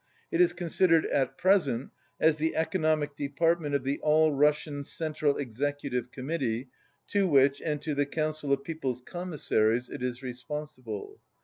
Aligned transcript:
It 0.31 0.41
is 0.41 0.51
considered 0.51 1.05
at 1.05 1.37
present 1.37 1.91
as 2.19 2.37
the 2.39 2.55
economic 2.55 3.15
department 3.15 3.75
of 3.75 3.83
the 3.83 3.99
All 4.01 4.33
Russian 4.33 4.83
Central 4.83 5.37
Executive 5.37 6.09
Committee, 6.09 6.69
to 7.09 7.27
which, 7.27 7.61
and 7.63 7.79
to 7.83 7.93
the 7.93 8.07
Council 8.07 8.51
of 8.51 8.63
People's 8.63 9.01
Commissaries, 9.01 9.91
it 9.91 10.01
is 10.01 10.23
responsible. 10.23 11.19